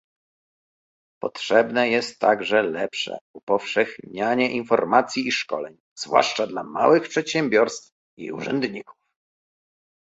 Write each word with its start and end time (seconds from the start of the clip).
Potrzebne 1.21 1.89
jest 1.89 2.19
także 2.19 2.63
lepsze 2.63 3.17
upowszechnianie 3.33 4.51
informacji 4.51 5.27
i 5.27 5.31
szkoleń, 5.31 5.77
zwłaszcza 5.97 6.47
dla 6.47 6.63
małych 6.63 7.09
przedsiębiorstw 7.09 7.91
i 8.17 8.31
urzędników 8.31 8.95